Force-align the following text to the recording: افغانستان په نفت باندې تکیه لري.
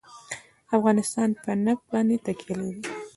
افغانستان 0.77 1.29
په 1.43 1.51
نفت 1.65 1.83
باندې 1.93 2.15
تکیه 2.25 2.55
لري. 2.61 2.81